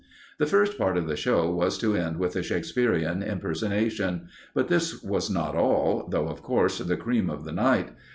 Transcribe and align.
The 0.39 0.47
first 0.47 0.79
part 0.79 0.97
of 0.97 1.05
the 1.05 1.15
show 1.15 1.51
was 1.51 1.77
to 1.77 1.95
end 1.95 2.17
with 2.17 2.33
the 2.33 2.41
Shakespearean 2.41 3.21
impersonation; 3.21 4.29
but 4.55 4.67
this 4.67 5.03
was 5.03 5.29
not 5.29 5.53
all, 5.55 6.07
though, 6.09 6.27
of 6.27 6.41
course, 6.41 6.79
the 6.79 6.97
cream 6.97 7.29
of 7.29 7.43
the 7.43 7.51
night. 7.51 7.89